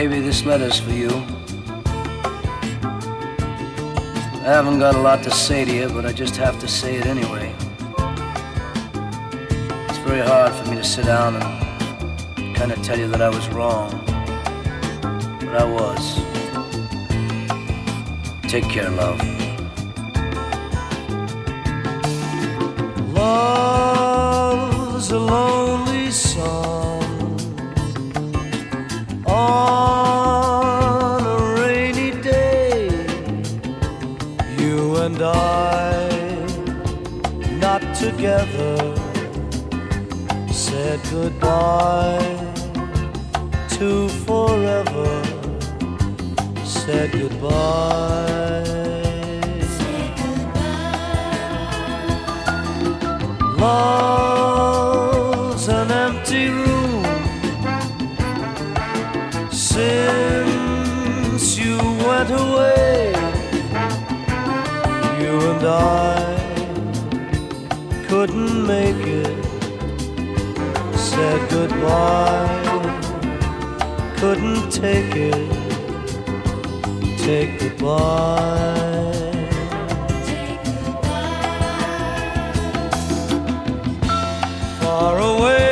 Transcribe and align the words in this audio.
Baby, 0.00 0.20
this 0.20 0.44
letter's 0.44 0.78
for 0.78 0.92
you. 0.92 1.10
I 4.36 4.44
haven't 4.44 4.78
got 4.78 4.94
a 4.94 5.00
lot 5.00 5.24
to 5.24 5.30
say 5.32 5.64
to 5.64 5.74
you, 5.74 5.88
but 5.88 6.06
I 6.06 6.12
just 6.12 6.36
have 6.36 6.60
to 6.60 6.68
say 6.68 6.94
it 6.98 7.06
anyway. 7.06 7.52
It's 9.88 9.98
very 10.06 10.20
hard 10.20 10.52
for 10.52 10.70
me 10.70 10.76
to 10.76 10.84
sit 10.84 11.04
down 11.04 11.34
and 11.34 12.54
kind 12.54 12.70
of 12.70 12.80
tell 12.80 12.96
you 12.96 13.08
that 13.08 13.20
I 13.20 13.28
was 13.28 13.48
wrong. 13.48 13.90
But 15.40 15.56
I 15.56 15.64
was. 15.64 16.20
Take 18.48 18.70
care, 18.70 18.90
love. 18.90 19.37
Love's 53.60 55.18
an 55.68 55.90
empty 55.90 56.48
room 56.48 57.04
since 59.50 60.38
you 61.58 61.76
went 62.06 62.30
away. 62.30 63.12
You 65.20 65.40
and 65.50 65.64
I 65.66 66.36
couldn't 68.08 68.66
make 68.66 69.04
it. 69.06 69.44
Said 70.96 71.40
goodbye, 71.50 72.64
couldn't 74.18 74.70
take 74.70 75.16
it. 75.16 75.48
Take 77.18 77.58
goodbye. 77.58 78.87
Far 84.98 85.20
away, 85.20 85.67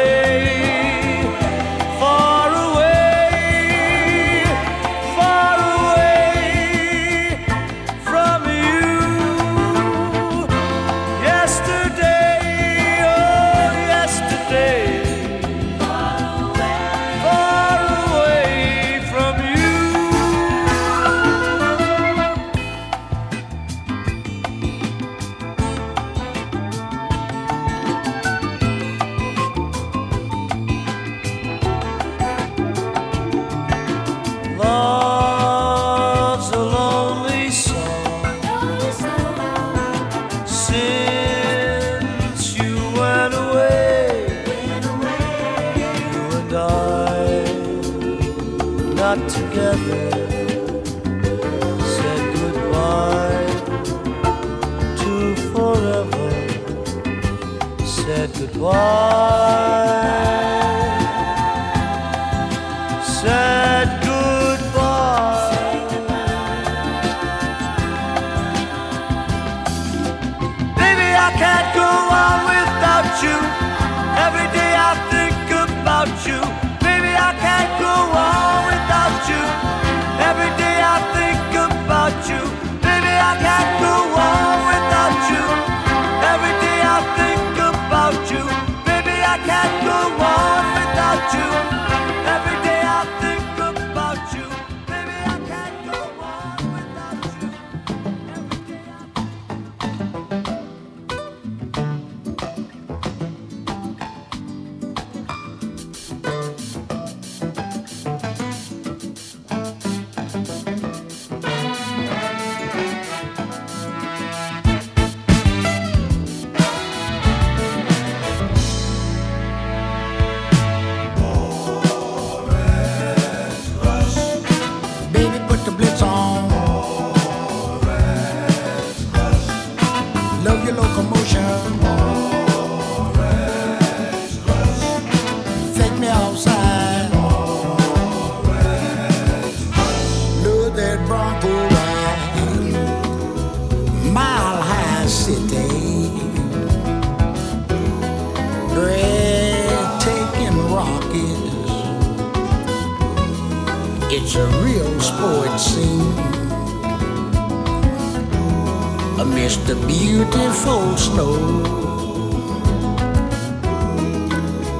I 161.19 161.23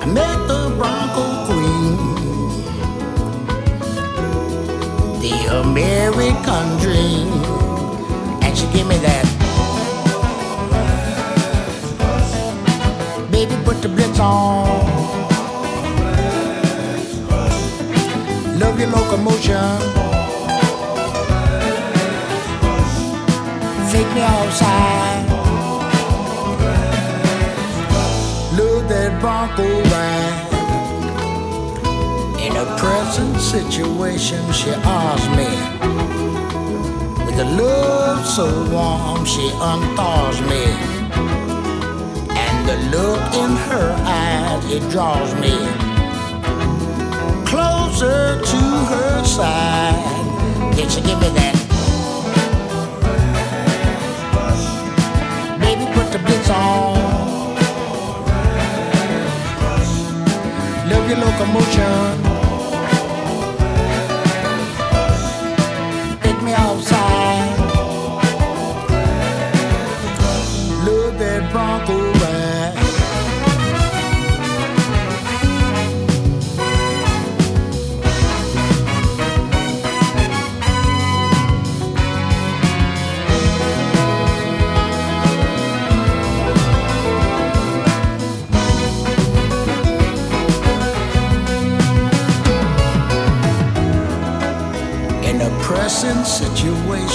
met 0.07 0.37
the 0.47 0.69
Bronco 0.77 1.25
Queen. 1.47 1.97
The 5.23 5.35
American 5.63 6.77
dream. 6.79 7.29
And 8.43 8.53
she 8.57 8.67
gave 8.67 8.87
me 8.87 8.99
that. 8.99 9.27
Baby, 13.31 13.57
put 13.65 13.81
the 13.81 13.89
blitz 13.89 14.21
on. 14.21 14.67
Love 18.59 18.79
your 18.79 18.91
locomotion. 18.91 19.81
Take 23.91 24.15
me 24.15 24.21
outside. 24.21 25.36
Bronco 29.21 29.83
ride. 29.83 30.53
In 32.39 32.57
a 32.57 32.67
present 32.77 33.37
situation, 33.41 34.41
she 34.53 34.71
asks 34.71 35.29
me. 35.37 35.51
With 37.25 37.39
a 37.39 37.45
love 37.45 38.27
so 38.27 38.47
warm, 38.71 39.25
she 39.25 39.51
unthaws 39.55 40.41
me. 40.43 40.65
And 42.45 42.69
the 42.69 42.77
look 42.97 43.35
in 43.35 43.51
her 43.71 43.97
eyes, 44.05 44.65
it 44.71 44.89
draws 44.91 45.35
me 45.35 45.57
closer 47.47 48.41
to 48.45 48.61
her 48.93 49.25
side. 49.25 50.75
Did 50.77 50.91
she 50.91 51.01
give 51.01 51.19
me 51.21 51.31
that? 51.39 51.55
Baby, 55.61 55.87
put 55.95 56.13
the 56.13 56.19
blitz 56.19 56.51
on. 56.51 57.06
your 61.09 61.19
locomotion. 61.19 62.26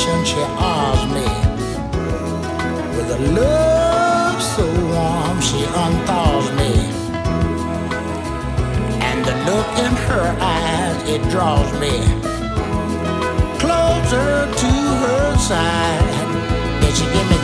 passion 0.01 0.25
she 0.25 0.41
awes 0.57 1.03
me. 1.13 1.27
With 2.95 3.11
a 3.11 3.21
love 3.39 4.41
so 4.41 4.65
warm 4.89 5.41
she 5.41 5.61
unthaws 5.63 6.51
me. 6.59 6.73
And 9.07 9.25
the 9.25 9.35
look 9.49 9.69
in 9.85 9.93
her 10.09 10.37
eyes, 10.39 11.09
it 11.09 11.21
draws 11.29 11.71
me 11.79 11.95
closer 13.59 14.31
to 14.61 14.71
her 15.03 15.37
side. 15.37 16.09
Then 16.81 16.93
she 16.93 17.05
give 17.05 17.27
me 17.29 17.40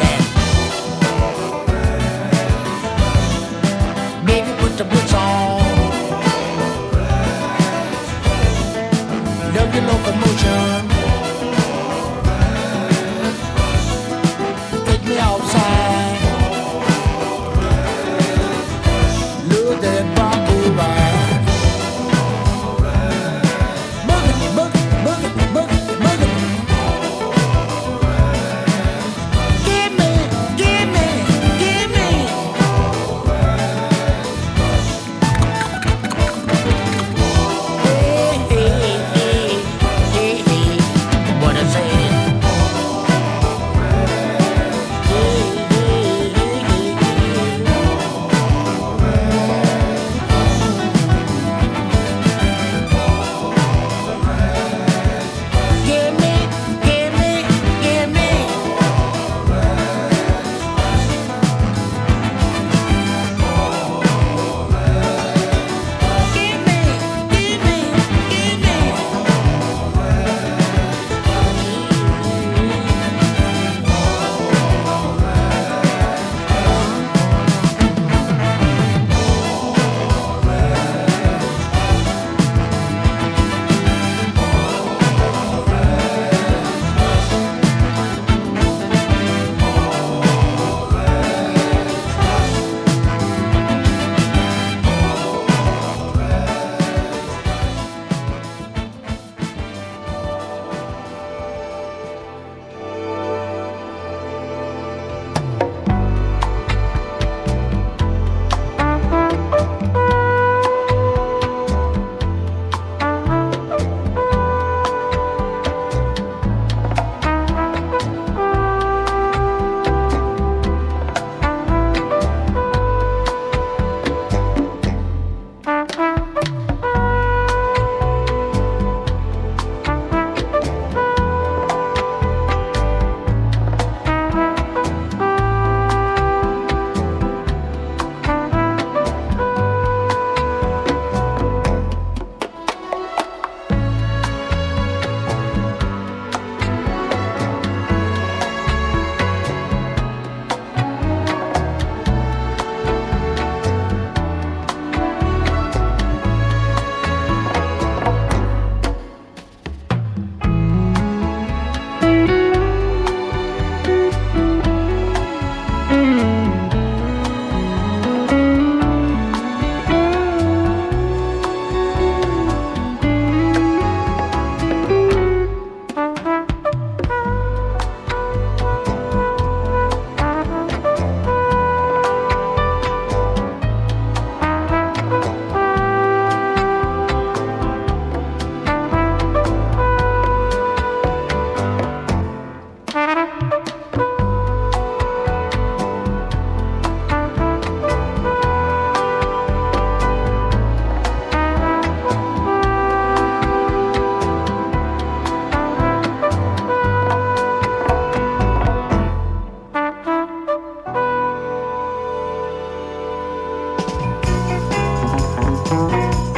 Música 215.69 216.36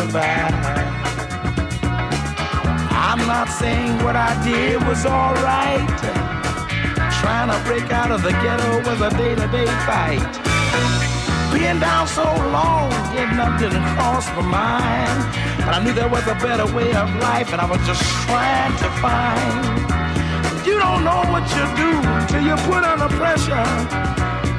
survive. 0.00 0.54
I'm 3.08 3.20
not 3.26 3.48
saying 3.48 4.02
what 4.04 4.16
I 4.16 4.32
did 4.44 4.80
was 4.88 5.04
alright. 5.04 6.00
Trying 7.20 7.50
to 7.52 7.58
break 7.68 7.92
out 7.92 8.10
of 8.10 8.22
the 8.22 8.32
ghetto 8.42 8.70
was 8.88 8.98
a 9.08 9.10
day-to-day 9.20 9.68
fight. 9.88 10.24
Being 11.52 11.80
down 11.80 12.06
so 12.08 12.24
long, 12.56 12.88
getting 13.12 13.38
up 13.44 13.60
didn't 13.60 13.84
cross 13.94 14.26
my 14.36 14.44
mind. 14.60 15.18
But 15.64 15.72
I 15.76 15.84
knew 15.84 15.92
there 15.92 16.08
was 16.08 16.26
a 16.26 16.36
better 16.46 16.66
way 16.72 16.90
of 16.94 17.08
life, 17.16 17.52
and 17.52 17.60
I 17.60 17.66
was 17.68 17.80
just 17.86 18.02
trying 18.24 18.74
to 18.84 18.88
find. 19.04 19.62
You 20.64 20.78
don't 20.78 21.04
know 21.04 21.22
what 21.32 21.44
you 21.56 21.64
do 21.82 21.92
till 22.30 22.44
you 22.48 22.56
put 22.70 22.82
under 22.84 23.10
pressure. 23.20 23.66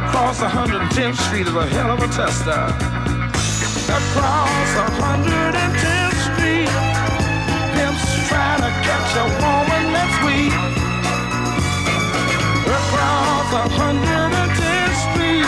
Across 0.06 0.42
110th 0.42 1.18
Street 1.26 1.48
is 1.48 1.56
a 1.56 1.66
hell 1.66 1.92
of 1.92 2.00
a 2.00 2.10
tester. 2.14 2.91
Across 4.12 4.76
110th 5.00 6.19
Street, 6.28 6.67
pimps 7.71 8.04
trying 8.28 8.60
to 8.60 8.71
catch 8.84 9.12
a 9.15 9.26
woman 9.39 9.84
that's 9.95 10.17
weak. 10.28 10.52
Across 12.67 13.71
110th 13.71 15.00
Street, 15.08 15.47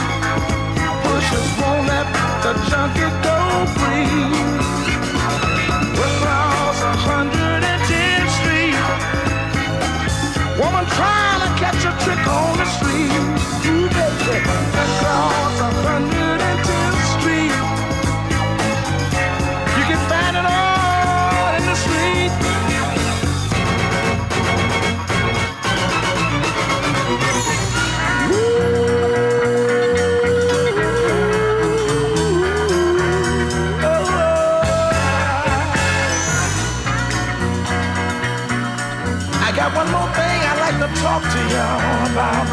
pushers 1.04 1.49
won't 1.60 1.84
let 1.91 2.08
the 2.39 2.54
junkie 2.71 3.12
go 3.28 3.67
free. 3.76 4.32
Across 6.08 6.80
110th 7.04 8.32
Street, 8.39 8.80
woman 10.56 10.86
trying 10.95 11.39
to 11.43 11.49
catch 11.60 11.84
a 11.84 11.91
trick 11.99 12.23
on 12.32 12.56
the 12.56 12.67
street. 12.80 13.12
Across 14.71 15.60
110th 15.60 16.23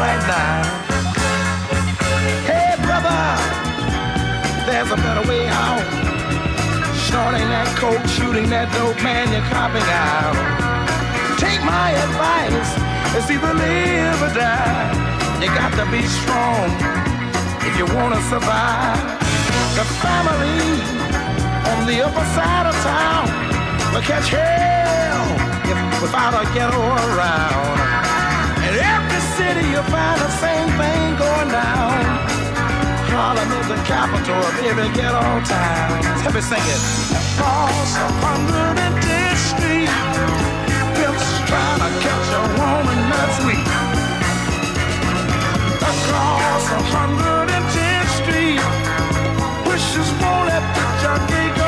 right 0.01 0.25
now. 0.25 0.65
Hey, 2.49 2.73
brother, 2.81 3.21
there's 4.65 4.89
a 4.89 4.97
better 4.97 5.25
way 5.29 5.45
out. 5.45 5.85
Snorting 7.05 7.45
that 7.53 7.69
coke, 7.77 8.01
shooting 8.09 8.49
that 8.49 8.73
dope, 8.73 8.97
man, 9.05 9.29
you're 9.29 9.45
copping 9.53 9.85
out. 9.93 10.33
Take 11.37 11.61
my 11.61 11.93
advice, 11.93 12.69
it's 13.13 13.29
either 13.29 13.53
live 13.53 14.19
or 14.25 14.33
die. 14.33 14.89
You 15.37 15.53
got 15.53 15.71
to 15.77 15.85
be 15.93 16.01
strong 16.01 16.73
if 17.61 17.73
you 17.77 17.85
want 17.93 18.17
to 18.17 18.21
survive. 18.25 18.97
The 19.77 19.85
family 20.01 20.81
on 21.69 21.85
the 21.85 22.01
upper 22.01 22.25
side 22.33 22.65
of 22.65 22.75
town 22.81 23.29
will 23.93 24.01
catch 24.01 24.33
hell 24.33 25.29
if 25.69 25.77
without 26.01 26.33
a 26.41 26.43
ghetto 26.57 26.81
around. 26.81 27.90
City 29.37 29.65
you'll 29.69 29.83
find 29.93 30.19
the 30.19 30.31
same 30.41 30.69
thing 30.79 31.15
going 31.17 31.49
down. 31.49 32.01
Harlem 33.11 33.51
is 33.59 33.67
the 33.67 33.79
capital 33.85 34.39
of 34.49 34.55
every 34.65 34.89
ghetto 34.97 35.21
town. 35.45 36.01
Let 36.25 36.33
me 36.33 36.41
sing 36.41 36.65
it. 36.75 36.81
Across 37.11 37.97
110th 38.23 39.41
Street, 39.51 39.91
pimps 40.97 41.27
trying 41.49 41.81
to 41.85 41.91
catch 42.01 42.27
a 42.41 42.43
woman 42.57 42.99
that's 43.13 43.37
weak. 43.45 43.67
Across 45.91 46.63
110th 46.81 48.11
Street, 48.19 48.61
wishes 49.69 50.09
won't 50.21 50.45
let 50.49 50.63
the 50.75 50.85
junkie 51.01 51.60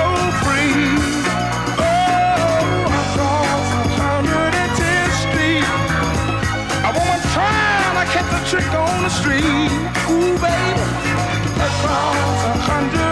trick 8.54 8.74
on 8.76 9.02
the 9.02 9.10
street. 9.10 9.72
Ooh, 10.12 10.38
baby, 10.38 10.82
across 11.58 12.68
110th 12.68 13.03